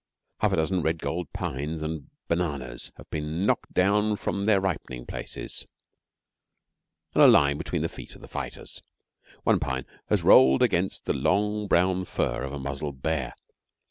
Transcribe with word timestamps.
Half 0.39 0.53
a 0.53 0.55
dozen 0.55 0.81
red 0.81 0.97
gold 0.97 1.31
pines 1.31 1.83
and 1.83 2.09
bananas 2.27 2.91
have 2.97 3.07
been 3.11 3.43
knocked 3.45 3.71
down 3.71 4.15
from 4.15 4.47
their 4.47 4.59
ripening 4.59 5.05
places, 5.05 5.67
and 7.13 7.21
are 7.21 7.27
lying 7.27 7.59
between 7.59 7.83
the 7.83 7.87
feet 7.87 8.15
of 8.15 8.21
the 8.21 8.27
fighters. 8.27 8.81
One 9.43 9.59
pine 9.59 9.85
has 10.07 10.23
rolled 10.23 10.63
against 10.63 11.05
the 11.05 11.13
long 11.13 11.67
brown 11.67 12.05
fur 12.05 12.41
of 12.41 12.51
a 12.51 12.57
muzzled 12.57 13.03
bear. 13.03 13.35